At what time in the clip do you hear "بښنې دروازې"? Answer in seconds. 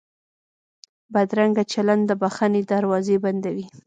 2.21-3.15